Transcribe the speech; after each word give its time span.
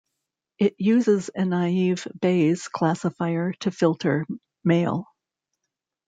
It 0.57 0.73
uses 0.79 1.29
a 1.35 1.45
naive 1.45 2.07
Bayes 2.19 2.67
classifier 2.69 3.53
to 3.59 3.69
filter 3.69 4.25
mail. 4.63 5.05